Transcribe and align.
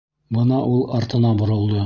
Бына 0.37 0.61
ул 0.77 0.81
артына 1.01 1.37
боролдо. 1.45 1.79